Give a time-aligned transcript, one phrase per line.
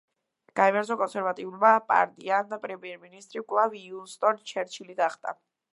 [0.59, 5.41] გაიმარჯვა კონსერვატიულმა პარტიამ და პრემიერ-მინისტრი კვლავ უინსტონ ჩერჩილი გახდა.